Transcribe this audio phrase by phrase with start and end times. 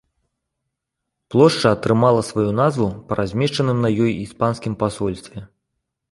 [1.33, 5.43] Плошча атрымала сваю назву па размешчаным на ёй іспанскім пасольстве.